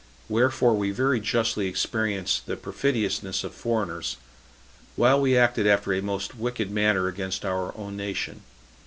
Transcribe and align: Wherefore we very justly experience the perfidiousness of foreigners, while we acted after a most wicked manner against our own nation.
Wherefore 0.27 0.73
we 0.73 0.89
very 0.89 1.19
justly 1.19 1.67
experience 1.67 2.39
the 2.43 2.57
perfidiousness 2.57 3.43
of 3.43 3.53
foreigners, 3.53 4.17
while 4.95 5.21
we 5.21 5.37
acted 5.37 5.67
after 5.67 5.93
a 5.93 6.01
most 6.01 6.33
wicked 6.35 6.71
manner 6.71 7.07
against 7.07 7.45
our 7.45 7.71
own 7.77 7.97
nation. 7.97 8.41